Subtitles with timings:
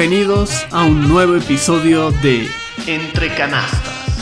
[0.00, 2.48] Bienvenidos a un nuevo episodio de
[2.86, 4.16] Entre Canastas.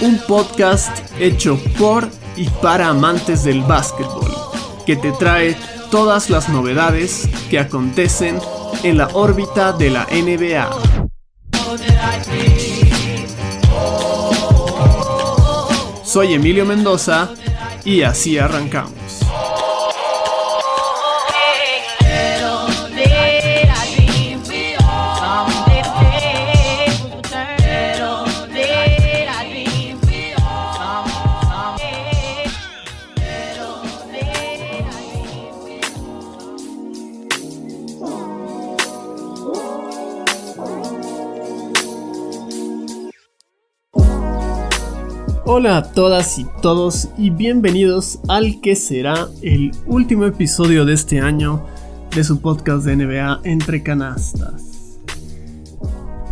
[0.00, 4.30] Un podcast hecho por y para amantes del básquetbol,
[4.86, 5.54] que te trae
[5.90, 8.38] todas las novedades que acontecen
[8.82, 10.70] en la órbita de la NBA.
[16.02, 17.28] Soy Emilio Mendoza
[17.84, 18.99] y así arrancamos.
[45.60, 51.20] Hola a todas y todos y bienvenidos al que será el último episodio de este
[51.20, 51.66] año
[52.16, 54.98] de su podcast de NBA Entre Canastas.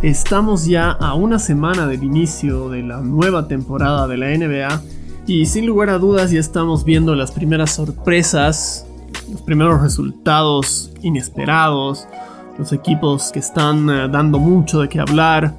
[0.01, 4.81] Estamos ya a una semana del inicio de la nueva temporada de la NBA
[5.27, 8.87] y sin lugar a dudas ya estamos viendo las primeras sorpresas,
[9.31, 12.07] los primeros resultados inesperados,
[12.57, 15.53] los equipos que están eh, dando mucho de qué hablar,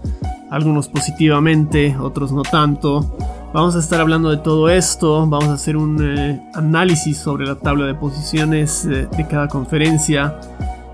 [0.50, 3.16] algunos positivamente, otros no tanto.
[3.52, 7.56] Vamos a estar hablando de todo esto, vamos a hacer un eh, análisis sobre la
[7.56, 10.40] tabla de posiciones eh, de cada conferencia.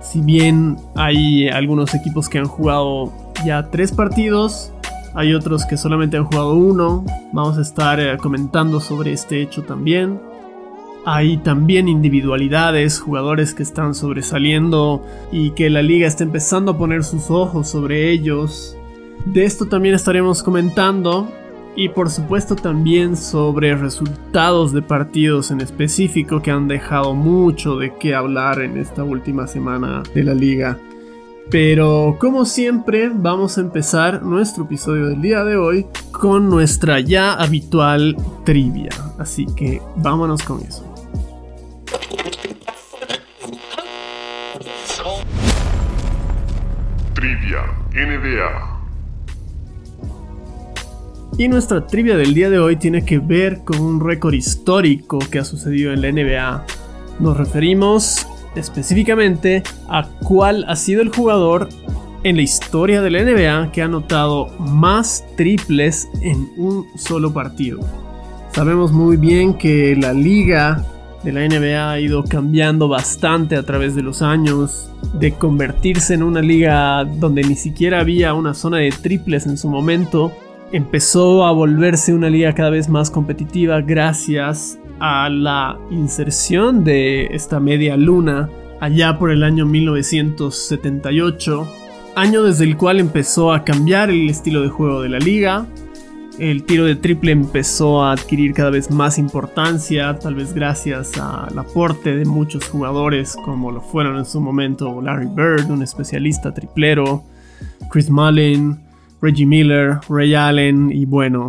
[0.00, 3.12] Si bien hay algunos equipos que han jugado
[3.44, 4.72] ya tres partidos,
[5.14, 7.04] hay otros que solamente han jugado uno.
[7.30, 10.18] Vamos a estar eh, comentando sobre este hecho también.
[11.04, 17.04] Hay también individualidades, jugadores que están sobresaliendo y que la liga está empezando a poner
[17.04, 18.74] sus ojos sobre ellos.
[19.26, 21.28] De esto también estaremos comentando
[21.76, 27.94] y por supuesto también sobre resultados de partidos en específico que han dejado mucho de
[27.96, 30.78] qué hablar en esta última semana de la liga.
[31.50, 37.34] Pero como siempre vamos a empezar nuestro episodio del día de hoy con nuestra ya
[37.34, 38.90] habitual trivia.
[39.18, 40.82] Así que vámonos con eso.
[47.14, 48.75] Trivia NBA
[51.38, 55.38] y nuestra trivia del día de hoy tiene que ver con un récord histórico que
[55.38, 56.64] ha sucedido en la NBA.
[57.20, 61.68] Nos referimos específicamente a cuál ha sido el jugador
[62.22, 67.80] en la historia de la NBA que ha anotado más triples en un solo partido.
[68.52, 70.82] Sabemos muy bien que la liga
[71.22, 76.22] de la NBA ha ido cambiando bastante a través de los años, de convertirse en
[76.22, 80.32] una liga donde ni siquiera había una zona de triples en su momento
[80.72, 87.60] empezó a volverse una liga cada vez más competitiva gracias a la inserción de esta
[87.60, 88.48] media luna
[88.80, 91.66] allá por el año 1978,
[92.14, 95.66] año desde el cual empezó a cambiar el estilo de juego de la liga.
[96.38, 101.58] El tiro de triple empezó a adquirir cada vez más importancia, tal vez gracias al
[101.58, 107.24] aporte de muchos jugadores como lo fueron en su momento Larry Bird, un especialista triplero,
[107.90, 108.85] Chris Mullin,
[109.26, 111.48] Reggie Miller, Ray Allen y bueno,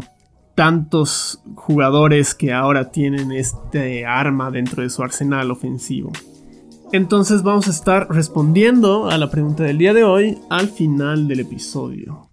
[0.55, 6.11] tantos jugadores que ahora tienen este arma dentro de su arsenal ofensivo.
[6.91, 11.41] Entonces vamos a estar respondiendo a la pregunta del día de hoy al final del
[11.41, 12.31] episodio.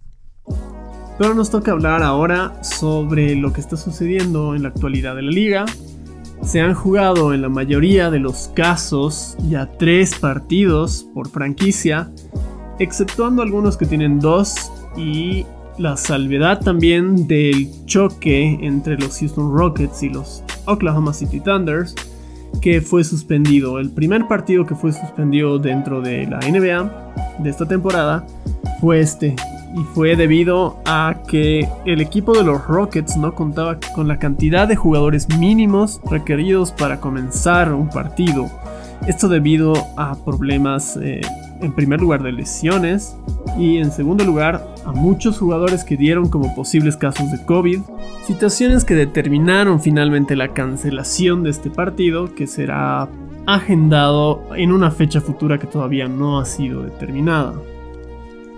[1.19, 5.31] Pero nos toca hablar ahora sobre lo que está sucediendo en la actualidad de la
[5.31, 5.65] liga.
[6.41, 12.11] Se han jugado en la mayoría de los casos ya tres partidos por franquicia,
[12.79, 15.45] exceptuando algunos que tienen dos y
[15.77, 21.95] la salvedad también del choque entre los Houston Rockets y los Oklahoma City Thunders
[22.61, 23.79] que fue suspendido.
[23.79, 28.25] El primer partido que fue suspendido dentro de la NBA de esta temporada
[28.79, 29.35] fue este.
[29.75, 34.69] Y fue debido a que el equipo de los Rockets no contaba con la cantidad
[34.69, 38.49] de jugadores mínimos requeridos para comenzar un partido.
[39.05, 41.19] Esto debido a problemas eh,
[41.61, 43.15] en primer lugar de lesiones
[43.57, 47.81] y en segundo lugar a muchos jugadores que dieron como posibles casos de COVID,
[48.25, 53.07] situaciones que determinaron finalmente la cancelación de este partido que será
[53.45, 57.53] agendado en una fecha futura que todavía no ha sido determinada.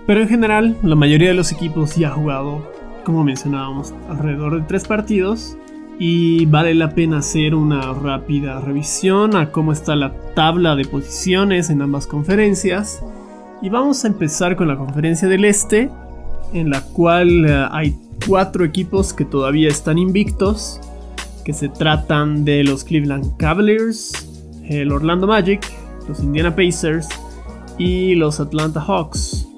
[0.06, 2.72] Pero en general, la mayoría de los equipos ya ha jugado,
[3.04, 5.56] como mencionábamos, alrededor de tres partidos
[5.98, 11.70] y vale la pena hacer una rápida revisión a cómo está la tabla de posiciones
[11.70, 13.02] en ambas conferencias.
[13.60, 15.90] Y vamos a empezar con la conferencia del Este,
[16.52, 17.96] en la cual eh, hay
[18.26, 20.80] cuatro equipos que todavía están invictos,
[21.44, 24.12] que se tratan de los Cleveland Cavaliers,
[24.68, 25.60] el Orlando Magic,
[26.08, 27.08] los Indiana Pacers
[27.76, 29.48] y los Atlanta Hawks.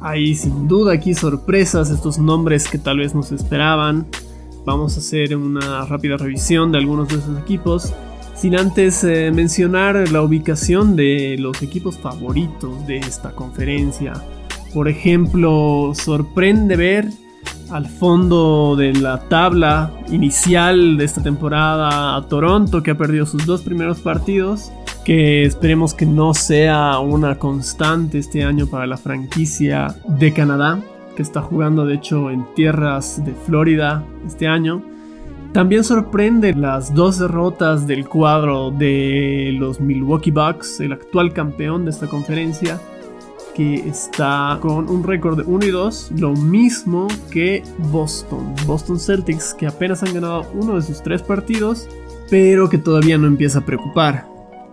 [0.00, 4.06] Hay sin duda aquí sorpresas, estos nombres que tal vez nos esperaban.
[4.64, 7.92] Vamos a hacer una rápida revisión de algunos de esos equipos.
[8.34, 14.14] Sin antes eh, mencionar la ubicación de los equipos favoritos de esta conferencia.
[14.72, 17.08] Por ejemplo, sorprende ver
[17.70, 23.46] al fondo de la tabla inicial de esta temporada a Toronto que ha perdido sus
[23.46, 24.72] dos primeros partidos
[25.04, 30.80] que esperemos que no sea una constante este año para la franquicia de Canadá,
[31.16, 34.82] que está jugando de hecho en tierras de Florida este año.
[35.52, 41.90] También sorprende las dos derrotas del cuadro de los Milwaukee Bucks, el actual campeón de
[41.90, 42.80] esta conferencia,
[43.54, 48.54] que está con un récord de 1 y 2, lo mismo que Boston.
[48.64, 51.88] Boston Celtics, que apenas han ganado uno de sus tres partidos,
[52.30, 54.28] pero que todavía no empieza a preocupar.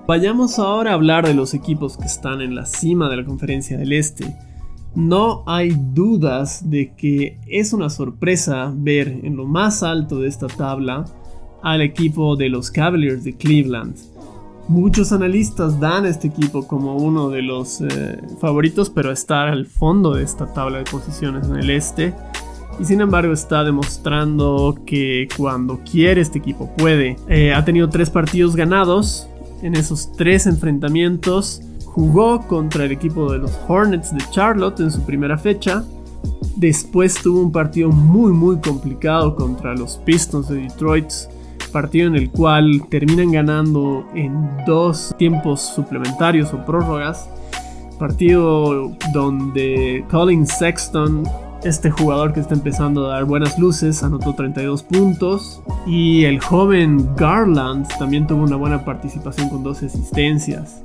[0.07, 3.77] Vayamos ahora a hablar de los equipos que están en la cima de la conferencia
[3.77, 4.46] del Este.
[4.95, 10.47] No hay dudas de que es una sorpresa ver en lo más alto de esta
[10.47, 11.05] tabla
[11.61, 13.95] al equipo de los Cavaliers de Cleveland.
[14.67, 19.65] Muchos analistas dan a este equipo como uno de los eh, favoritos, pero estar al
[19.65, 22.13] fondo de esta tabla de posiciones en el este.
[22.79, 27.15] Y sin embargo está demostrando que cuando quiere este equipo puede.
[27.29, 29.27] Eh, ha tenido tres partidos ganados,
[29.61, 31.61] en esos tres enfrentamientos.
[31.97, 35.83] Jugó contra el equipo de los Hornets de Charlotte en su primera fecha.
[36.55, 41.11] Después tuvo un partido muy muy complicado contra los Pistons de Detroit.
[41.71, 47.31] Partido en el cual terminan ganando en dos tiempos suplementarios o prórrogas.
[47.97, 51.23] Partido donde Colin Sexton
[51.63, 57.09] este jugador que está empezando a dar buenas luces anotó 32 puntos y el joven
[57.15, 60.83] Garland también tuvo una buena participación con 12 asistencias.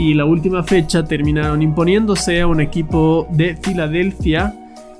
[0.00, 4.54] Y la última fecha terminaron imponiéndose a un equipo de Filadelfia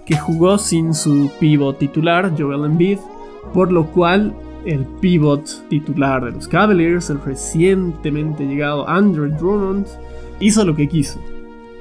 [0.04, 2.98] que jugó sin su pivot titular, Joel Embiid,
[3.54, 4.34] por lo cual
[4.66, 9.86] el pivot titular de los Cavaliers, el recientemente llegado Andrew Drummond,
[10.38, 11.18] hizo lo que quiso.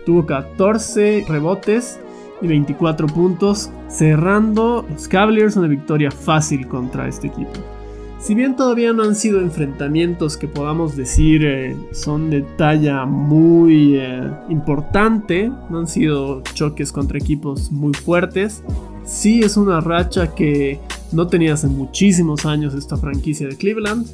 [0.06, 2.00] Tuvo 14 rebotes
[2.42, 7.79] y 24 puntos, cerrando los Cavaliers una victoria fácil contra este equipo.
[8.20, 13.96] Si bien todavía no han sido enfrentamientos que podamos decir eh, son de talla muy
[13.96, 18.62] eh, importante, no han sido choques contra equipos muy fuertes,
[19.06, 20.80] sí es una racha que
[21.14, 24.06] no tenía hace muchísimos años esta franquicia de Cleveland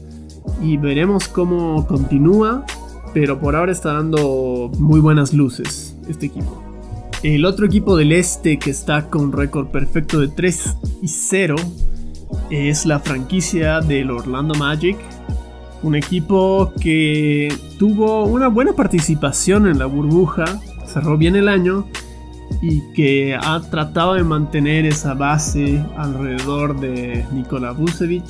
[0.61, 2.63] y veremos cómo continúa,
[3.11, 6.61] pero por ahora está dando muy buenas luces este equipo.
[7.23, 11.55] El otro equipo del este que está con récord perfecto de 3 y 0
[12.49, 14.97] es la franquicia del Orlando Magic.
[15.83, 20.45] Un equipo que tuvo una buena participación en la burbuja,
[20.85, 21.87] cerró bien el año
[22.61, 28.25] y que ha tratado de mantener esa base alrededor de Nikola Vucevic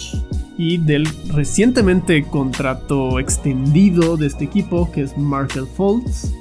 [0.57, 6.33] y del recientemente contrato extendido de este equipo que es Marshall Fultz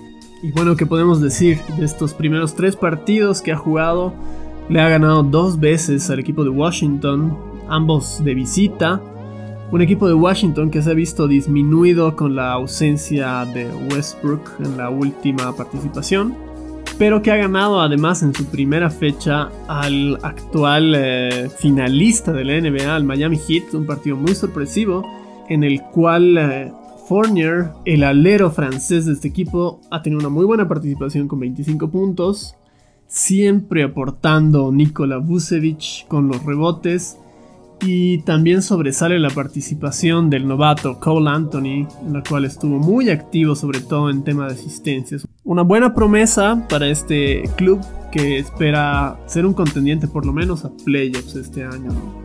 [0.44, 4.12] y bueno, ¿qué podemos decir de estos primeros tres partidos que ha jugado?
[4.68, 7.36] Le ha ganado dos veces al equipo de Washington,
[7.68, 9.00] ambos de visita.
[9.70, 14.76] Un equipo de Washington que se ha visto disminuido con la ausencia de Westbrook en
[14.78, 16.34] la última participación,
[16.98, 22.60] pero que ha ganado además en su primera fecha al actual eh, finalista de la
[22.60, 25.04] NBA, al Miami Heat, un partido muy sorpresivo
[25.48, 26.72] en el cual eh,
[27.06, 31.90] Fournier, el alero francés de este equipo, ha tenido una muy buena participación con 25
[31.90, 32.56] puntos,
[33.14, 37.16] siempre aportando Nikola Vucevic con los rebotes.
[37.80, 43.54] Y también sobresale la participación del novato Cole Anthony, en la cual estuvo muy activo,
[43.54, 45.28] sobre todo en tema de asistencias.
[45.42, 47.80] Una buena promesa para este club
[48.10, 52.23] que espera ser un contendiente por lo menos a playoffs este año.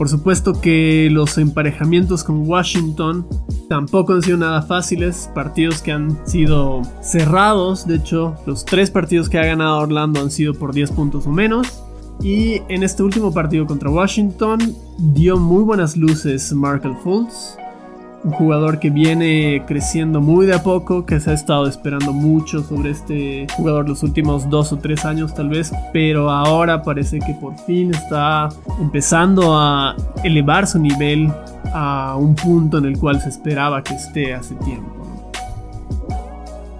[0.00, 3.26] Por supuesto que los emparejamientos con Washington
[3.68, 9.28] tampoco han sido nada fáciles, partidos que han sido cerrados, de hecho los tres partidos
[9.28, 11.82] que ha ganado Orlando han sido por 10 puntos o menos.
[12.22, 17.58] Y en este último partido contra Washington dio muy buenas luces Markel Fultz,
[18.22, 22.62] un jugador que viene creciendo muy de a poco, que se ha estado esperando mucho
[22.62, 27.34] sobre este jugador los últimos dos o tres años tal vez, pero ahora parece que
[27.34, 28.48] por fin está
[28.80, 31.32] empezando a elevar su nivel
[31.72, 34.96] a un punto en el cual se esperaba que esté hace tiempo.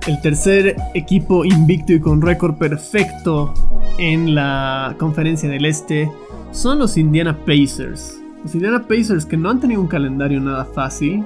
[0.06, 3.54] El tercer equipo invicto y con récord perfecto
[3.98, 6.10] en la conferencia del Este
[6.52, 11.24] son los Indiana Pacers los Indiana Pacers que no han tenido un calendario nada fácil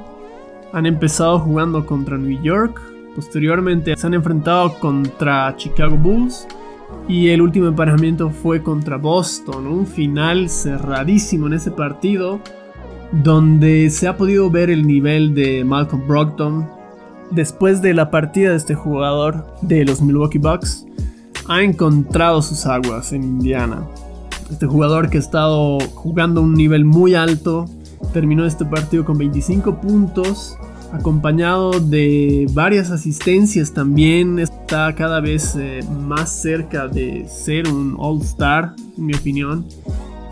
[0.72, 2.80] Han empezado jugando contra New York,
[3.14, 6.46] posteriormente se han enfrentado contra Chicago Bulls
[7.08, 12.40] y el último emparejamiento fue contra Boston, un final cerradísimo en ese partido
[13.12, 16.68] donde se ha podido ver el nivel de Malcolm Brogdon
[17.30, 20.86] después de la partida de este jugador de los Milwaukee Bucks
[21.48, 23.86] ha encontrado sus aguas en Indiana.
[24.50, 27.66] Este jugador que ha estado jugando a un nivel muy alto
[28.12, 30.56] terminó este partido con 25 puntos,
[30.92, 34.38] acompañado de varias asistencias también.
[34.38, 39.66] Está cada vez eh, más cerca de ser un All-Star, en mi opinión.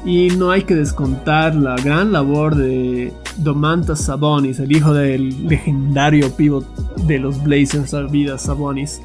[0.04, 6.30] Y no hay que descontar la gran labor de Domantas Sabonis, el hijo del legendario
[6.30, 6.66] pivot
[7.06, 9.00] de los Blazers, vida Sabonis.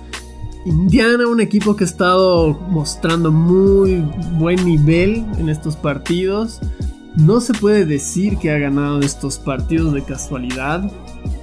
[0.68, 6.60] Indiana, un equipo que ha estado mostrando muy buen nivel en estos partidos.
[7.16, 10.92] No se puede decir que ha ganado estos partidos de casualidad.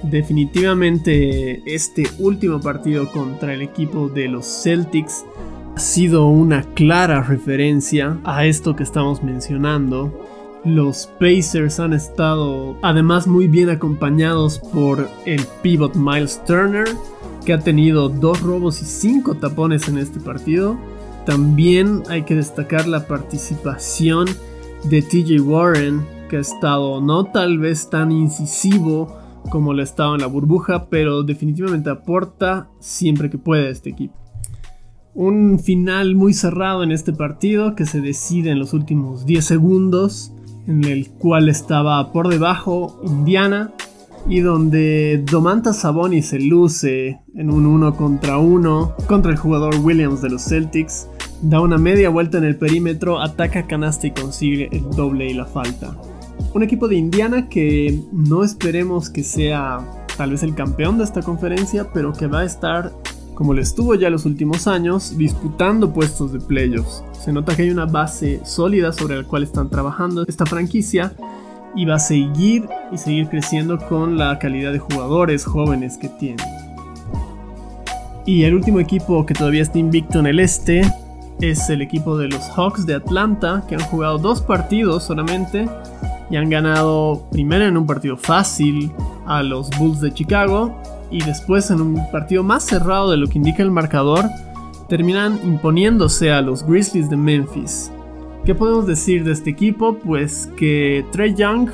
[0.03, 5.25] Definitivamente este último partido contra el equipo de los Celtics
[5.75, 10.13] ha sido una clara referencia a esto que estamos mencionando.
[10.63, 16.87] Los Pacers han estado además muy bien acompañados por el pivot Miles Turner,
[17.45, 20.77] que ha tenido dos robos y cinco tapones en este partido.
[21.25, 24.27] También hay que destacar la participación
[24.83, 29.15] de TJ Warren, que ha estado no tal vez tan incisivo
[29.49, 33.91] como lo ha estado en la burbuja, pero definitivamente aporta siempre que puede a este
[33.91, 34.15] equipo.
[35.13, 40.33] Un final muy cerrado en este partido que se decide en los últimos 10 segundos,
[40.67, 43.71] en el cual estaba por debajo Indiana
[44.27, 50.21] y donde Domantas Sabonis se luce en un 1 contra 1 contra el jugador Williams
[50.21, 51.07] de los Celtics,
[51.41, 55.45] da una media vuelta en el perímetro, ataca canasta y consigue el doble y la
[55.45, 55.95] falta.
[56.53, 59.79] Un equipo de Indiana que no esperemos que sea
[60.17, 62.91] tal vez el campeón de esta conferencia, pero que va a estar
[63.35, 67.03] como lo estuvo ya los últimos años, disputando puestos de playoffs.
[67.19, 71.13] Se nota que hay una base sólida sobre la cual están trabajando esta franquicia
[71.75, 76.43] y va a seguir y seguir creciendo con la calidad de jugadores jóvenes que tiene.
[78.25, 80.81] Y el último equipo que todavía está invicto en el este
[81.41, 85.67] es el equipo de los Hawks de Atlanta, que han jugado dos partidos solamente
[86.29, 88.91] y han ganado primero en un partido fácil
[89.27, 90.75] a los Bulls de Chicago
[91.11, 94.25] y después en un partido más cerrado de lo que indica el marcador,
[94.89, 97.91] terminan imponiéndose a los Grizzlies de Memphis.
[98.45, 99.97] ¿Qué podemos decir de este equipo?
[99.97, 101.67] Pues que Trey Young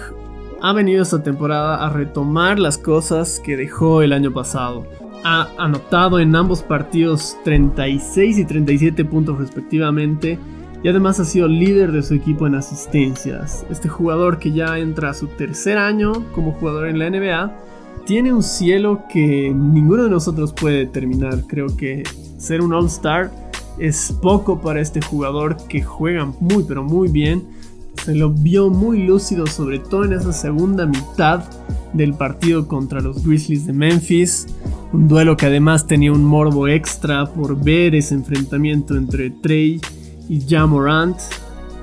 [0.61, 4.87] ha venido esta temporada a retomar las cosas que dejó el año pasado.
[5.25, 10.39] Ha anotado en ambos partidos 36 y 37 puntos respectivamente
[10.81, 13.65] y además ha sido líder de su equipo en asistencias.
[13.69, 17.53] Este jugador que ya entra a su tercer año como jugador en la NBA
[18.05, 21.43] tiene un cielo que ninguno de nosotros puede determinar.
[21.47, 22.03] Creo que
[22.37, 23.29] ser un All-Star
[23.77, 27.43] es poco para este jugador que juega muy pero muy bien.
[28.03, 31.43] Se lo vio muy lúcido, sobre todo en esa segunda mitad
[31.93, 34.47] del partido contra los Grizzlies de Memphis.
[34.93, 39.79] Un duelo que además tenía un morbo extra por ver ese enfrentamiento entre Trey
[40.29, 41.17] y Jamorant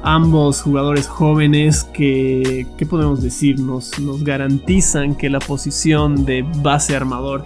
[0.02, 3.60] ambos jugadores jóvenes que, ¿qué podemos decir?
[3.60, 3.92] Nos,
[4.22, 7.44] garantizan que la posición de base armador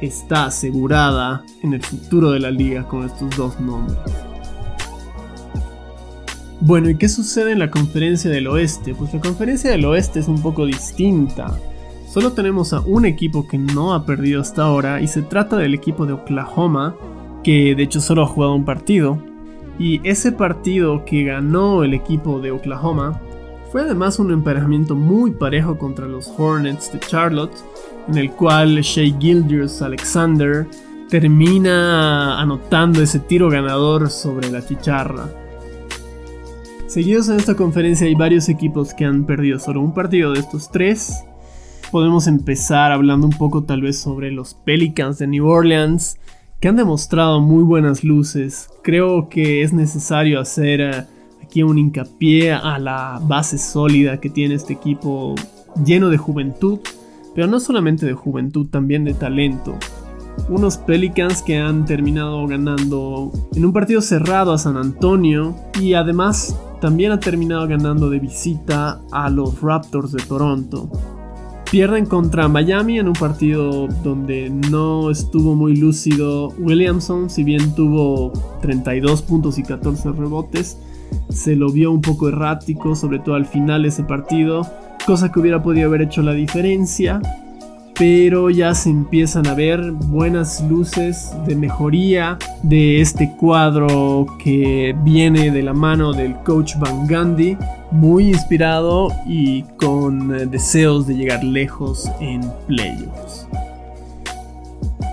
[0.00, 3.96] está asegurada en el futuro de la liga con estos dos nombres.
[6.60, 8.94] Bueno, ¿y qué sucede en la conferencia del oeste?
[8.94, 11.58] Pues la conferencia del oeste es un poco distinta.
[12.08, 15.74] Solo tenemos a un equipo que no ha perdido hasta ahora y se trata del
[15.74, 16.96] equipo de Oklahoma,
[17.44, 19.18] que de hecho solo ha jugado un partido,
[19.78, 23.20] y ese partido que ganó el equipo de Oklahoma
[23.70, 27.52] fue además un emparejamiento muy parejo contra los Hornets de Charlotte,
[28.08, 30.66] en el cual Shea Gilders Alexander
[31.08, 35.28] termina anotando ese tiro ganador sobre la chicharra.
[36.86, 40.70] Seguidos en esta conferencia hay varios equipos que han perdido solo un partido de estos
[40.70, 41.24] tres.
[41.90, 46.16] Podemos empezar hablando un poco tal vez sobre los Pelicans de New Orleans,
[46.60, 48.68] que han demostrado muy buenas luces.
[48.82, 51.04] Creo que es necesario hacer eh,
[51.42, 55.34] aquí un hincapié a la base sólida que tiene este equipo
[55.84, 56.80] lleno de juventud,
[57.36, 59.76] pero no solamente de juventud, también de talento.
[60.48, 66.58] Unos Pelicans que han terminado ganando en un partido cerrado a San Antonio y además
[66.80, 70.90] también ha terminado ganando de visita a los Raptors de Toronto.
[71.70, 78.32] Pierden contra Miami en un partido donde no estuvo muy lúcido Williamson, si bien tuvo
[78.62, 80.78] 32 puntos y 14 rebotes,
[81.28, 84.62] se lo vio un poco errático, sobre todo al final de ese partido,
[85.06, 87.20] cosa que hubiera podido haber hecho la diferencia.
[87.98, 95.50] pero ya se empiezan a ver buenas luces de mejoría de este cuadro que viene
[95.50, 97.56] de la mano del coach Van Gandhi,
[97.90, 103.48] muy inspirado y con eh, deseos de llegar lejos en playoffs.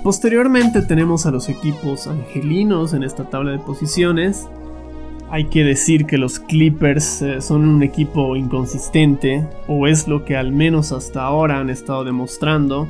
[0.04, 4.50] Posteriormente tenemos a los equipos angelinos en esta tabla de posiciones.
[5.34, 10.38] Hay que decir que los Clippers eh, son un equipo inconsistente, o es lo que
[10.38, 12.88] al menos hasta ahora han estado demostrando.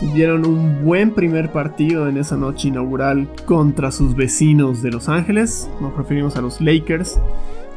[0.00, 5.68] Tuvieron un buen primer partido en esa noche inaugural contra sus vecinos de Los Ángeles,
[5.78, 7.20] nos referimos a los Lakers,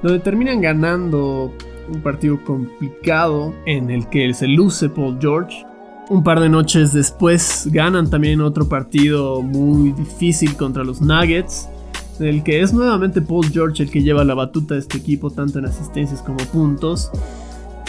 [0.01, 1.51] donde terminan ganando
[1.93, 5.65] un partido complicado en el que se luce Paul George.
[6.07, 11.67] Un par de noches después ganan también otro partido muy difícil contra los Nuggets,
[12.19, 15.29] en el que es nuevamente Paul George el que lleva la batuta de este equipo
[15.29, 17.11] tanto en asistencias como puntos.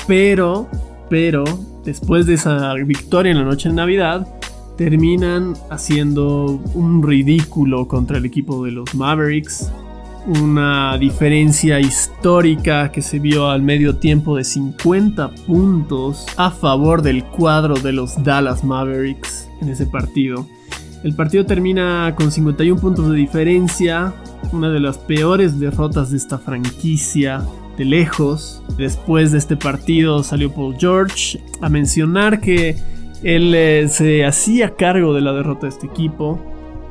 [0.06, 0.68] Pero,
[1.08, 1.44] pero,
[1.85, 4.26] después de esa victoria en la noche de Navidad,
[4.76, 9.70] terminan haciendo un ridículo contra el equipo de los Mavericks
[10.28, 17.25] una diferencia histórica que se vio al medio tiempo de 50 puntos a favor del
[17.25, 20.47] cuadro de los Dallas Mavericks en ese partido.
[21.05, 24.12] El partido termina con 51 puntos de diferencia,
[24.52, 27.43] una de las peores derrotas de esta franquicia
[27.76, 28.62] de lejos.
[28.76, 32.76] Después de este partido salió Paul George a mencionar que
[33.23, 36.40] él eh, se hacía cargo de la derrota de este equipo.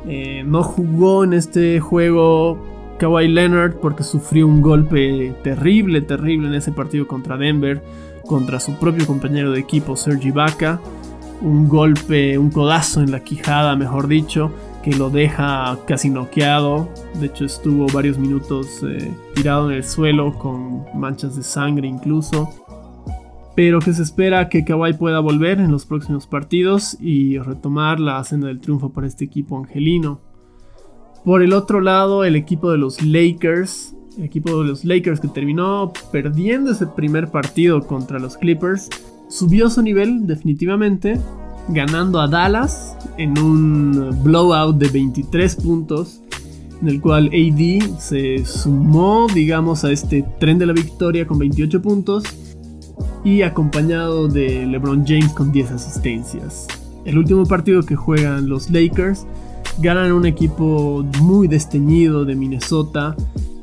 [0.07, 2.57] Eh, no jugó en este juego
[2.99, 7.83] Kawhi Leonard porque sufrió un golpe terrible, terrible en ese partido contra Denver,
[8.25, 10.79] contra su propio compañero de equipo Sergi Ibaka.
[11.41, 14.51] Un golpe, un codazo en la quijada, mejor dicho,
[14.83, 16.89] que lo deja casi noqueado.
[17.19, 22.49] De hecho, estuvo varios minutos eh, tirado en el suelo con manchas de sangre incluso.
[23.55, 28.23] Pero que se espera que Kawhi pueda volver en los próximos partidos y retomar la
[28.23, 30.21] senda del triunfo para este equipo angelino.
[31.25, 35.27] Por el otro lado, el equipo de los Lakers, el equipo de los Lakers que
[35.27, 38.89] terminó perdiendo ese primer partido contra los Clippers,
[39.29, 41.19] subió su nivel definitivamente,
[41.69, 46.21] ganando a Dallas en un blowout de 23 puntos,
[46.81, 51.81] en el cual AD se sumó, digamos, a este tren de la victoria con 28
[51.81, 52.23] puntos
[53.23, 56.67] y acompañado de LeBron James con 10 asistencias.
[57.05, 59.25] El último partido que juegan los Lakers
[59.79, 63.15] ganan un equipo muy desteñido de Minnesota.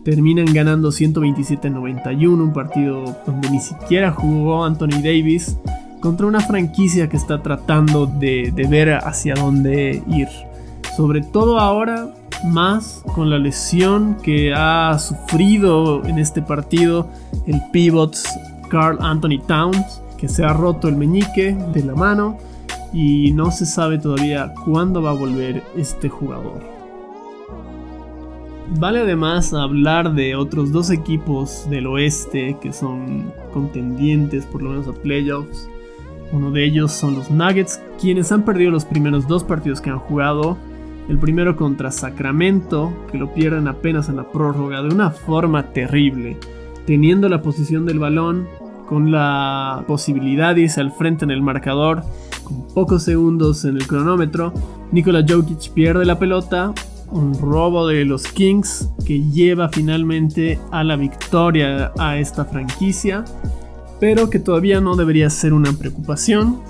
[0.05, 5.57] Terminan ganando 127-91, un partido donde ni siquiera jugó Anthony Davis
[6.01, 10.29] contra una franquicia que está tratando de, ver hacia dónde ir.
[10.99, 12.13] Sobre todo ahora,
[12.45, 17.09] más con la lesión que ha sufrido en este partido
[17.47, 18.15] el pivot
[18.69, 22.37] Carl Anthony Towns, que se ha roto el meñique de la mano
[22.93, 26.74] y no se sabe todavía cuándo va a volver este jugador.
[28.77, 34.89] Vale además hablar de otros dos equipos del oeste que son contendientes por lo menos
[34.89, 35.69] a playoffs.
[36.33, 40.01] Uno de ellos son los Nuggets, quienes han perdido los primeros dos partidos que han
[40.01, 40.59] jugado.
[41.09, 46.39] El primero contra Sacramento, que lo pierden apenas en la prórroga de una forma terrible,
[46.87, 48.49] teniendo la posición del balón,
[48.89, 52.03] con la posibilidad de irse al frente en el marcador
[52.43, 54.53] con pocos segundos en el cronómetro,
[54.93, 56.75] Nikola Jokic pierde la pelota,
[57.11, 63.25] un robo de los Kings que lleva finalmente a la victoria a esta franquicia,
[64.01, 66.61] pero que todavía no debería ser una preocupación,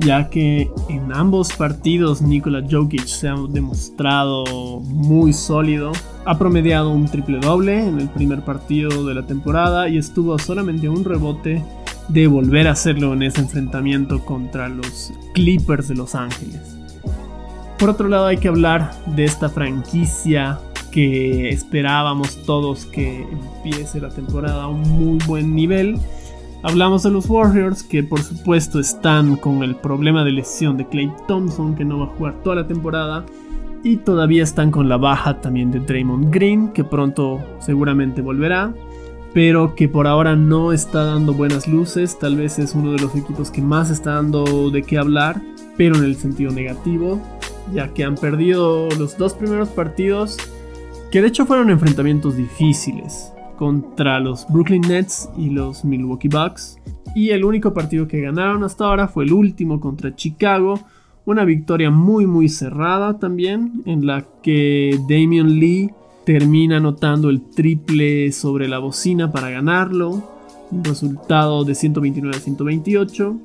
[0.00, 5.92] ya que en ambos partidos Nikola Jokic se ha demostrado muy sólido.
[6.24, 10.88] Ha promediado un triple doble en el primer partido de la temporada y estuvo solamente
[10.88, 11.62] un rebote
[12.08, 16.71] de volver a hacerlo en ese enfrentamiento contra los Clippers de Los Ángeles.
[17.82, 20.60] Por otro lado hay que hablar de esta franquicia
[20.92, 25.98] que esperábamos todos que empiece la temporada a un muy buen nivel.
[26.62, 31.10] Hablamos de los Warriors que por supuesto están con el problema de lesión de Clay
[31.26, 33.26] Thompson que no va a jugar toda la temporada
[33.82, 38.72] y todavía están con la baja también de Draymond Green que pronto seguramente volverá
[39.34, 42.16] pero que por ahora no está dando buenas luces.
[42.18, 45.42] Tal vez es uno de los equipos que más está dando de qué hablar,
[45.76, 47.20] pero en el sentido negativo,
[47.72, 50.36] ya que han perdido los dos primeros partidos,
[51.10, 56.78] que de hecho fueron enfrentamientos difíciles contra los Brooklyn Nets y los Milwaukee Bucks.
[57.14, 60.80] Y el único partido que ganaron hasta ahora fue el último contra Chicago.
[61.26, 65.90] Una victoria muy muy cerrada también, en la que Damian Lee
[66.24, 70.22] termina anotando el triple sobre la bocina para ganarlo,
[70.70, 73.36] un resultado de 129 a 128.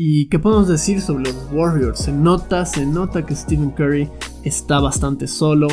[0.00, 1.98] ¿Y qué podemos decir sobre los Warriors?
[1.98, 4.08] Se nota, se nota que Stephen Curry
[4.44, 5.66] está bastante solo.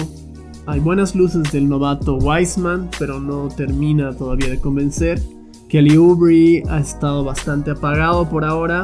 [0.66, 5.22] Hay buenas luces del novato Wiseman, pero no termina todavía de convencer.
[5.70, 8.84] Kelly Oubre ha estado bastante apagado por ahora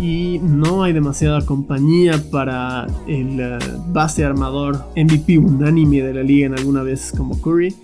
[0.00, 6.46] y no hay demasiada compañía para el eh, base armador MVP unánime de la liga
[6.46, 7.74] en alguna vez como Curry.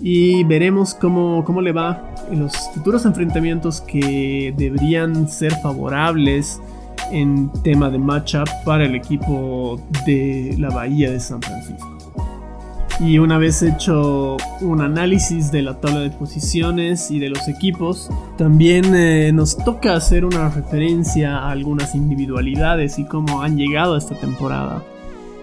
[0.00, 6.60] Y veremos cómo, cómo le va los futuros enfrentamientos que deberían ser favorables
[7.10, 11.98] en tema de matchup para el equipo de la Bahía de San Francisco.
[13.00, 18.10] Y una vez hecho un análisis de la tabla de posiciones y de los equipos,
[18.36, 23.98] también eh, nos toca hacer una referencia a algunas individualidades y cómo han llegado a
[23.98, 24.82] esta temporada.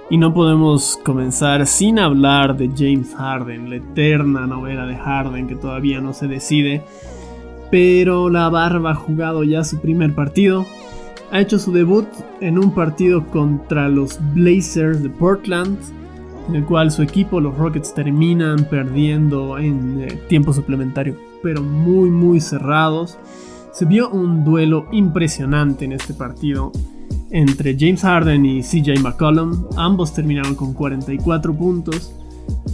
[0.08, 5.56] Y no podemos comenzar sin hablar de James Harden, la eterna novela de Harden que
[5.56, 6.84] todavía no se decide.
[7.72, 10.64] Pero la barba ha jugado ya su primer partido.
[11.32, 12.06] Ha hecho su debut
[12.40, 15.80] en un partido contra los Blazers de Portland,
[16.50, 22.12] en el cual su equipo, los Rockets, terminan perdiendo en eh, tiempo suplementario, pero muy
[22.12, 23.18] muy cerrados.
[23.74, 26.72] Se vio un duelo impresionante en este partido
[27.32, 29.66] entre James Harden y CJ McCollum.
[29.78, 32.14] Ambos terminaron con 44 puntos,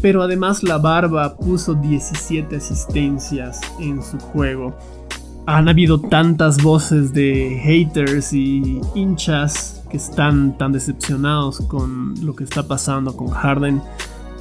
[0.02, 4.76] pero además la barba puso 17 asistencias en su juego.
[5.48, 12.44] Han habido tantas voces de haters y hinchas que están tan decepcionados con lo que
[12.44, 13.82] está pasando con Harden,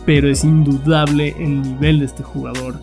[0.04, 2.80] pero es indudable el nivel de este jugador.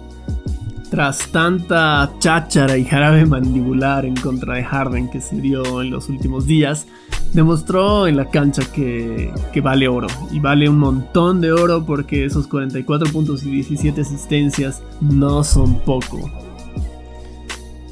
[0.90, 6.08] Tras tanta cháchara y jarabe mandibular en contra de Harden que se dio en los
[6.08, 6.88] últimos días,
[7.34, 10.08] demostró en la cancha que, que, vale oro.
[10.32, 15.80] Y vale un montón de oro porque esos 44 puntos y 17 asistencias no son
[15.82, 16.32] poco.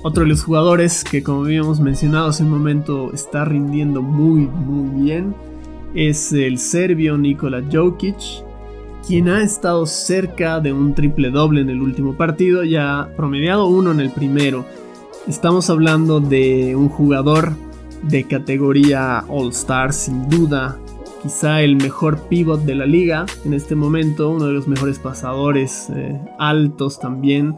[0.04, 5.04] Otro de los jugadores que como habíamos mencionado hace un momento está rindiendo muy muy
[5.04, 5.36] bien
[5.96, 8.18] es el serbio Nikola Jokic,
[9.08, 13.92] quien ha estado cerca de un triple doble en el último partido, ya promediado uno
[13.92, 14.66] en el primero.
[15.28, 17.54] Estamos hablando de un jugador
[18.04, 20.78] de categoría All Star sin duda,
[21.22, 25.88] quizá el mejor pivot de la liga en este momento, uno de los mejores pasadores
[25.96, 27.56] eh, altos también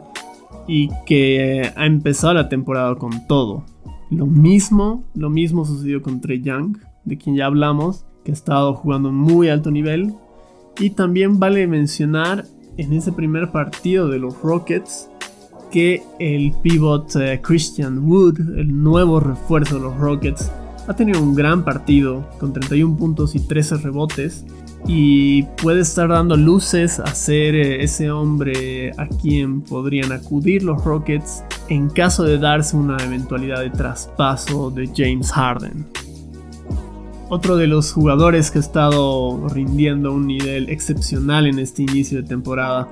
[0.66, 3.64] y que ha empezado la temporada con todo.
[4.10, 8.74] Lo mismo, lo mismo sucedió con Trey Young, de quien ya hablamos, que ha estado
[8.74, 10.14] jugando muy alto nivel.
[10.78, 12.44] Y también vale mencionar
[12.76, 15.08] en ese primer partido de los Rockets
[15.70, 20.50] que el pivot eh, Christian Wood, el nuevo refuerzo de los Rockets,
[20.86, 24.46] ha tenido un gran partido con 31 puntos y 13 rebotes
[24.86, 30.82] y puede estar dando luces a ser eh, ese hombre a quien podrían acudir los
[30.84, 35.86] Rockets en caso de darse una eventualidad de traspaso de James Harden.
[37.30, 42.26] Otro de los jugadores que ha estado rindiendo un nivel excepcional en este inicio de
[42.26, 42.88] temporada,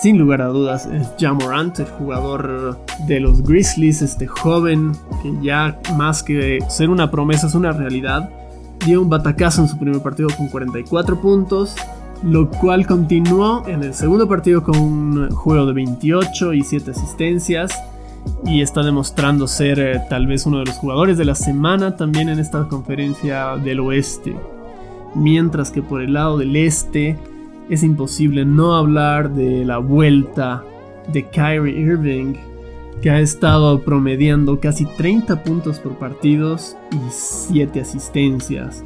[0.00, 4.92] sin lugar a dudas, es Jamorant, el jugador de los Grizzlies, este joven
[5.22, 8.30] que ya más que ser una promesa es una realidad.
[8.86, 11.76] Dio un batacazo en su primer partido con 44 puntos,
[12.22, 17.78] lo cual continuó en el segundo partido con un juego de 28 y 7 asistencias
[18.44, 22.28] y está demostrando ser eh, tal vez uno de los jugadores de la semana también
[22.28, 24.36] en esta conferencia del oeste.
[25.14, 27.16] Mientras que por el lado del este
[27.70, 30.62] es imposible no hablar de la vuelta
[31.12, 32.34] de Kyrie Irving
[33.02, 38.84] que ha estado promediando casi 30 puntos por partidos y 7 asistencias.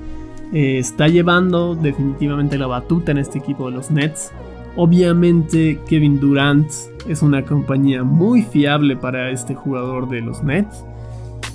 [0.53, 4.33] Eh, está llevando definitivamente la batuta en este equipo de los Nets.
[4.81, 6.71] Obviamente Kevin Durant
[7.09, 10.85] es una compañía muy fiable para este jugador de los Nets.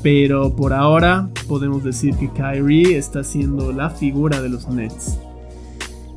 [0.02, 5.18] Pero por ahora podemos decir que Kyrie está siendo la figura de los Nets.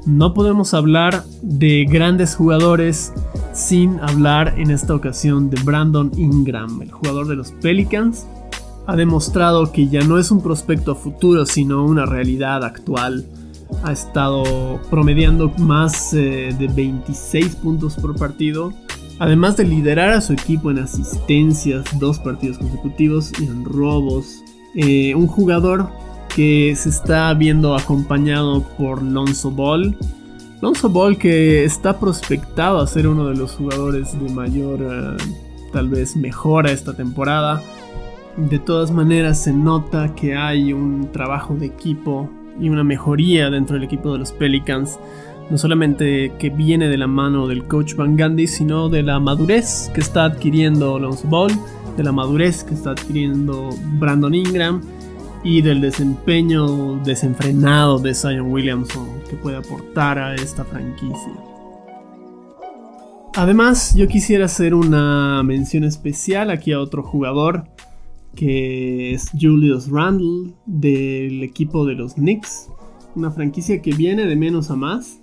[0.05, 3.12] No podemos hablar de grandes jugadores
[3.53, 8.27] sin hablar en esta ocasión de Brandon Ingram, el jugador de los Pelicans.
[8.88, 13.27] Ha demostrado que ya no es un prospecto a futuro, sino una realidad actual.
[13.83, 18.73] Ha estado promediando más eh, de 26 puntos por partido,
[19.19, 24.43] además de liderar a su equipo en asistencias dos partidos consecutivos y en robos.
[24.75, 25.91] Eh, un jugador
[26.35, 29.97] que se está viendo acompañado por Lonzo Ball.
[30.61, 35.17] Lonzo Ball que está prospectado a ser uno de los jugadores de mayor, eh,
[35.73, 37.63] tal vez mejora esta temporada.
[38.37, 42.29] De todas maneras se nota que hay un trabajo de equipo
[42.61, 44.99] y una mejoría dentro del equipo de los Pelicans.
[45.51, 49.90] No solamente que viene de la mano del coach Van Gundy, sino de la madurez
[49.95, 51.53] que está adquiriendo Lonzo Ball,
[51.97, 54.83] de la madurez que está adquiriendo Brandon Ingram
[55.45, 61.33] y del desempeño desenfrenado de Zion Williamson que puede aportar a esta franquicia.
[63.37, 67.64] Además, yo quisiera hacer una mención especial aquí a otro jugador
[68.37, 72.68] que es Julius Randle del equipo de los Knicks,
[73.16, 75.18] una franquicia que viene de menos a más,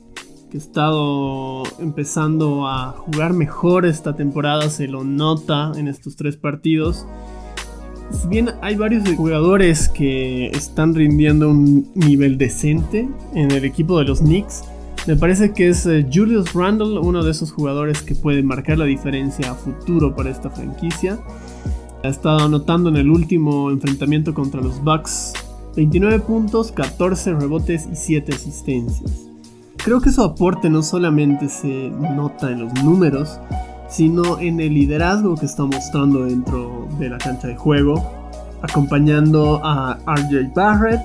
[0.49, 6.35] que ha estado empezando a jugar mejor esta temporada, se lo nota en estos tres
[6.35, 7.05] partidos.
[8.11, 14.05] Si bien hay varios jugadores que están rindiendo un nivel decente en el equipo de
[14.05, 14.63] los Knicks,
[15.05, 18.85] me parece que es eh, Julius Randle uno de esos jugadores que puede marcar la
[18.85, 21.19] diferencia a futuro para esta franquicia.
[22.03, 25.31] Ha estado anotando en el último enfrentamiento contra los Bucks
[25.77, 29.29] 29 puntos, 14 rebotes y 7 asistencias.
[29.77, 33.39] Creo que su aporte no solamente se nota en los números,
[33.89, 38.03] sino en el liderazgo que está mostrando dentro de la cancha de juego,
[38.61, 41.01] acompañando a RJ Barrett,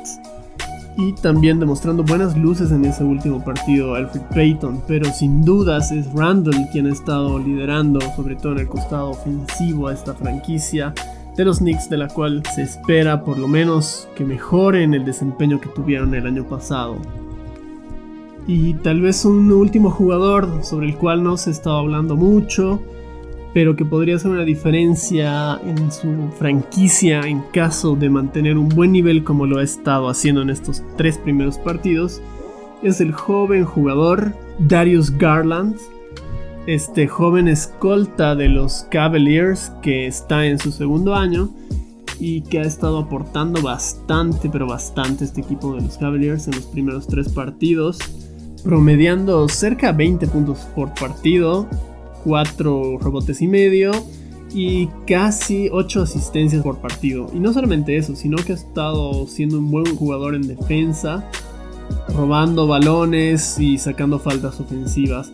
[0.99, 6.13] y también demostrando buenas luces en ese último partido Alfred Payton, pero sin dudas es
[6.13, 10.93] Randall quien ha estado liderando, sobre todo en el costado ofensivo a esta franquicia
[11.37, 15.61] de los Knicks, de la cual se espera por lo menos que mejoren el desempeño
[15.61, 16.97] que tuvieron el año pasado.
[18.49, 22.83] Y tal vez un último jugador sobre el cual no se estado hablando mucho,
[23.55, 28.93] pero que podría hacer una diferencia en su franquicia en caso de mantener un buen
[28.93, 32.21] nivel como lo ha estado haciendo en estos tres primeros partidos,
[32.83, 35.77] es el joven jugador Darius Garland,
[36.67, 41.51] este joven escolta de los Cavaliers que está en su segundo año
[42.21, 46.67] y que ha estado aportando bastante, pero bastante este equipo de los Cavaliers en los
[46.67, 47.99] primeros tres partidos,
[48.63, 51.69] promediando cerca de 20 puntos por partido,
[52.25, 53.93] 4 rebotes y medio
[54.53, 57.27] y casi 8 asistencias por partido.
[57.35, 61.25] Y no solamente eso, sino que ha estado siendo un buen jugador en defensa,
[62.15, 65.33] robando balones y sacando faltas ofensivas.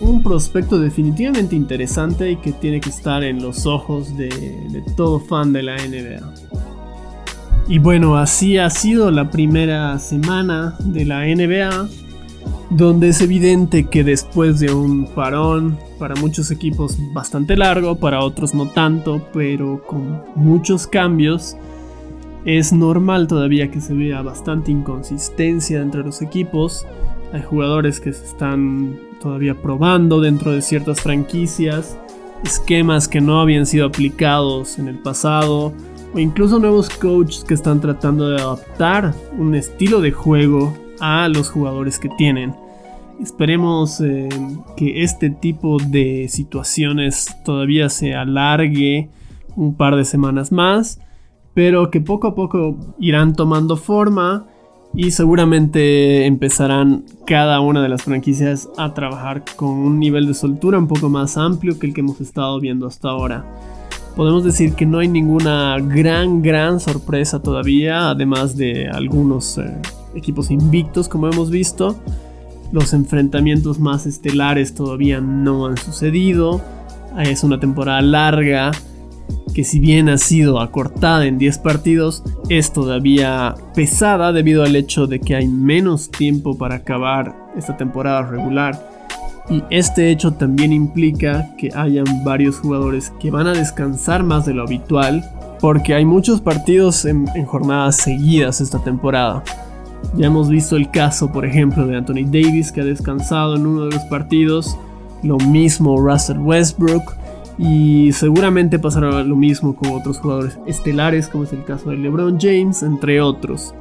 [0.00, 5.20] Un prospecto definitivamente interesante y que tiene que estar en los ojos de, de todo
[5.20, 6.34] fan de la NBA.
[7.68, 12.05] Y bueno, así ha sido la primera semana de la NBA
[12.70, 18.54] donde es evidente que después de un parón, para muchos equipos bastante largo, para otros
[18.54, 21.56] no tanto, pero con muchos cambios,
[22.44, 26.86] es normal todavía que se vea bastante inconsistencia entre los equipos.
[27.32, 31.96] Hay jugadores que se están todavía probando dentro de ciertas franquicias,
[32.44, 35.72] esquemas que no habían sido aplicados en el pasado,
[36.14, 41.50] o incluso nuevos coaches que están tratando de adaptar un estilo de juego a los
[41.50, 42.54] jugadores que tienen.
[43.20, 44.28] Esperemos eh,
[44.76, 49.08] que este tipo de situaciones todavía se alargue
[49.56, 51.00] un par de semanas más,
[51.54, 54.46] pero que poco a poco irán tomando forma
[54.94, 60.78] y seguramente empezarán cada una de las franquicias a trabajar con un nivel de soltura
[60.78, 63.44] un poco más amplio que el que hemos estado viendo hasta ahora.
[64.14, 69.76] Podemos decir que no hay ninguna gran, gran sorpresa todavía, además de algunos eh,
[70.14, 71.96] equipos invictos como hemos visto.
[72.72, 76.60] Los enfrentamientos más estelares todavía no han sucedido.
[77.18, 78.72] Es una temporada larga
[79.54, 85.06] que si bien ha sido acortada en 10 partidos, es todavía pesada debido al hecho
[85.06, 88.90] de que hay menos tiempo para acabar esta temporada regular.
[89.48, 94.52] Y este hecho también implica que hayan varios jugadores que van a descansar más de
[94.52, 95.24] lo habitual,
[95.60, 99.42] porque hay muchos partidos en, en jornadas seguidas esta temporada.
[100.16, 103.86] Ya hemos visto el caso, por ejemplo, de Anthony Davis, que ha descansado en uno
[103.86, 104.76] de los partidos.
[105.22, 107.14] Lo mismo Russell Westbrook.
[107.58, 112.38] Y seguramente pasará lo mismo con otros jugadores estelares, como es el caso de LeBron
[112.38, 113.74] James, entre otros.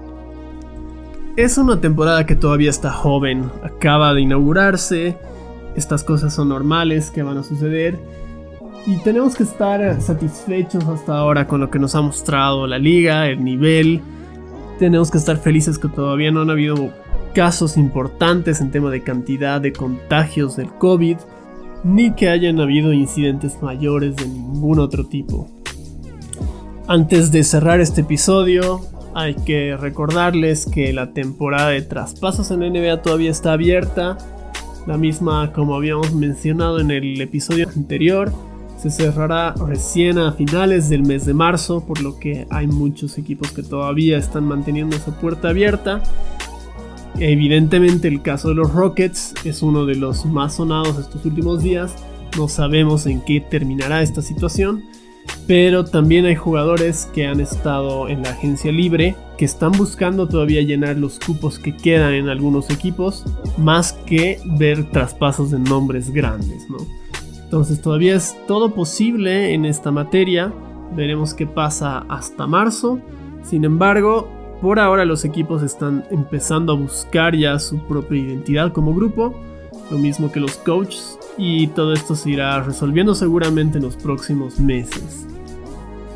[1.36, 5.18] Es una temporada que todavía está joven, acaba de inaugurarse,
[5.76, 8.00] estas cosas son normales que van a suceder
[8.88, 13.28] y tenemos que estar satisfechos hasta ahora con lo que nos ha mostrado la liga,
[13.28, 14.02] el nivel,
[14.80, 16.94] tenemos que estar felices que todavía no han habido
[17.34, 21.18] casos importantes en tema de cantidad de contagios del COVID,
[21.84, 25.50] ni que hayan habido incidentes mayores de ningún otro tipo.
[26.88, 28.82] Antes de cerrar este episodio,
[29.14, 34.18] hay que recordarles que la temporada de traspasos en NBA todavía está abierta,
[34.88, 38.32] la misma como habíamos mencionado en el episodio anterior
[38.78, 43.52] se cerrará recién a finales del mes de marzo, por lo que hay muchos equipos
[43.52, 46.04] que todavía están manteniendo esa puerta abierta.
[47.18, 51.96] Evidentemente el caso de los Rockets es uno de los más sonados estos últimos días.
[52.38, 54.84] No sabemos en qué terminará esta situación.
[55.48, 60.62] pero también hay jugadores que han estado en la agencia libre que están buscando todavía
[60.62, 63.24] llenar los cupos que quedan en algunos equipos,
[63.58, 66.78] más que ver traspasos de nombres grandes, ¿no?
[67.46, 70.52] Entonces todavía es todo posible en esta materia,
[70.96, 73.00] veremos qué pasa hasta marzo.
[73.44, 74.28] Sin embargo,
[74.62, 79.34] por ahora los equipos están empezando a buscar ya su propia identidad como grupo,
[79.92, 84.60] lo mismo que los coaches, y todo esto se irá resolviendo seguramente en los próximos
[84.60, 85.28] meses.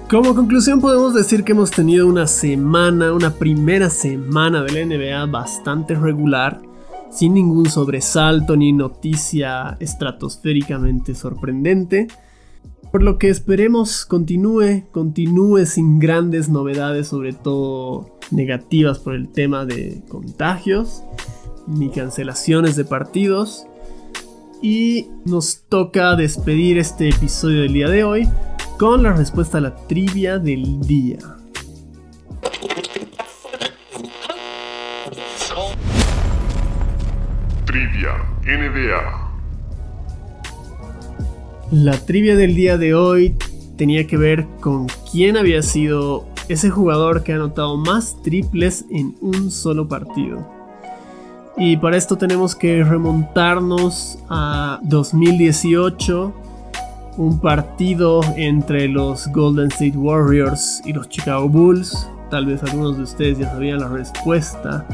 [0.10, 5.26] Como conclusión podemos decir que hemos tenido una semana, una primera semana de la NBA
[5.28, 6.60] bastante regular,
[7.12, 12.08] sin ningún sobresalto ni noticia estratosféricamente sorprendente,
[12.92, 19.66] por lo que esperemos continúe, continúe sin grandes novedades, sobre todo negativas por el tema
[19.66, 21.04] de contagios,
[21.68, 23.66] ni cancelaciones de partidos.
[24.62, 28.28] Y nos toca despedir este episodio del día de hoy
[28.78, 31.39] con la respuesta a la trivia del día.
[37.70, 38.16] Trivia
[38.48, 39.30] NBA.
[41.70, 43.36] La trivia del día de hoy
[43.78, 49.16] tenía que ver con quién había sido ese jugador que ha anotado más triples en
[49.22, 50.52] un solo partido.
[51.58, 56.34] Y para esto tenemos que remontarnos a 2018
[57.18, 62.10] un partido entre los Golden State Warriors y los Chicago Bulls.
[62.32, 64.88] Tal vez algunos de ustedes ya sabían la respuesta,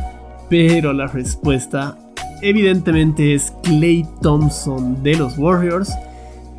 [0.49, 1.97] pero la respuesta
[2.41, 5.91] evidentemente es Clay Thompson de los Warriors,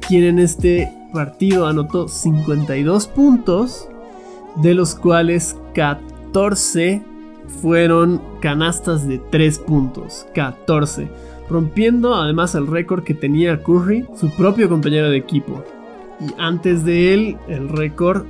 [0.07, 3.89] quien en este partido anotó 52 puntos,
[4.57, 7.03] de los cuales 14
[7.61, 10.27] fueron canastas de 3 puntos.
[10.35, 11.09] 14
[11.49, 15.63] rompiendo además el récord que tenía Curry, su propio compañero de equipo.
[16.21, 18.25] Y antes de él, el récord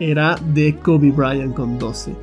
[0.00, 2.14] era de Kobe Bryant con 12.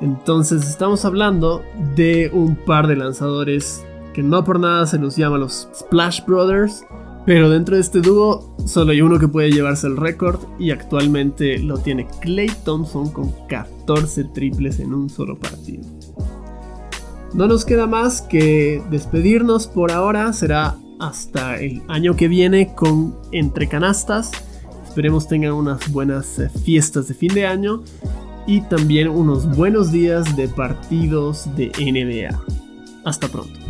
[0.00, 1.62] Entonces estamos hablando
[1.94, 6.86] de un par de lanzadores que no por nada se los llama los Splash Brothers.
[7.26, 11.58] Pero dentro de este dúo solo hay uno que puede llevarse el récord y actualmente
[11.58, 15.82] lo tiene Clay Thompson con 14 triples en un solo partido.
[17.32, 20.32] No nos queda más que despedirnos por ahora.
[20.32, 24.30] Será hasta el año que viene con Entre Canastas.
[24.86, 27.82] Esperemos tengan unas buenas eh, fiestas de fin de año
[28.46, 32.38] y también unos buenos días de partidos de NBA.
[33.04, 33.63] Hasta pronto.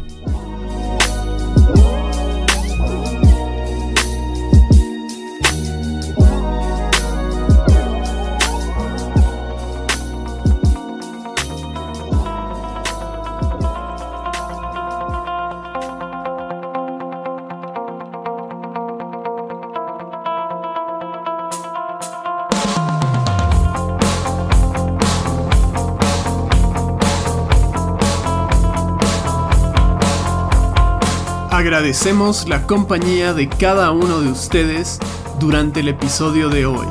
[31.64, 34.98] Agradecemos la compañía de cada uno de ustedes
[35.40, 36.86] durante el episodio de hoy.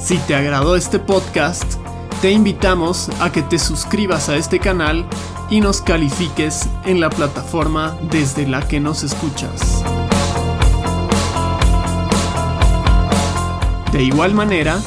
[0.00, 1.74] Si te agradó este podcast,
[2.20, 5.06] te invitamos a que te suscribas a este canal
[5.48, 9.84] y nos califiques en la plataforma desde la que nos escuchas.
[13.92, 14.80] De igual manera,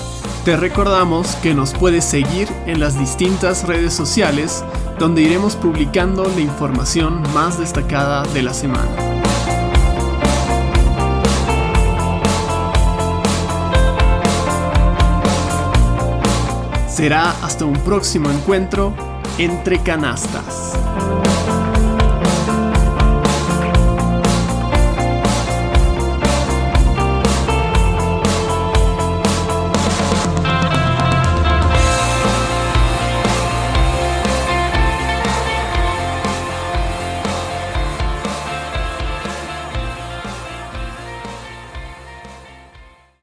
[0.43, 4.65] te recordamos que nos puedes seguir en las distintas redes sociales
[4.99, 8.89] donde iremos publicando la información más destacada de la semana.
[16.87, 18.93] Será hasta un próximo encuentro
[19.37, 20.73] entre canastas.